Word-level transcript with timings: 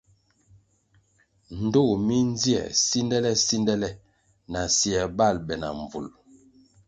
Ndtoh 1.61 1.91
mi 2.05 2.17
ndzier 2.29 2.67
sindele-sindele 2.85 3.89
asier 4.61 5.05
bal 5.17 5.37
be 5.45 5.53
na 5.61 5.69
mbvul. 5.79 6.07